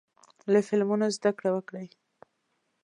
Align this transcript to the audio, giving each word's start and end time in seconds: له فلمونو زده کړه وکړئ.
له 0.51 0.59
فلمونو 0.67 1.07
زده 1.17 1.31
کړه 1.37 1.49
وکړئ. 1.53 1.87